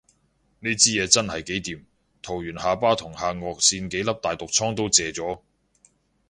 [0.61, 1.83] 呢支嘢真係幾掂，
[2.23, 5.39] 搽完下巴同下頷線幾粒大毒瘡都謝咗